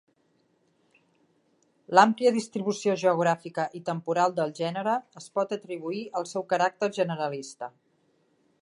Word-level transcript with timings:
L'àmplia 1.97 2.31
distribució 2.37 2.95
geogràfica 3.03 3.67
i 3.81 3.83
temporal 3.91 4.35
del 4.41 4.55
gènere 4.63 4.97
es 5.23 5.29
pot 5.37 5.55
atribuir 5.61 6.03
al 6.23 6.31
seu 6.35 6.49
caràcter 6.57 6.95
generalista. 7.01 7.73